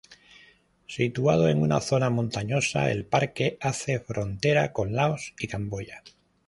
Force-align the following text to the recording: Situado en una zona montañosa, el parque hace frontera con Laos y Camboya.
Situado 0.87 1.47
en 1.47 1.61
una 1.61 1.79
zona 1.79 2.09
montañosa, 2.09 2.89
el 2.89 3.05
parque 3.05 3.59
hace 3.61 3.99
frontera 3.99 4.73
con 4.73 4.93
Laos 4.95 5.35
y 5.37 5.45
Camboya. 5.47 6.01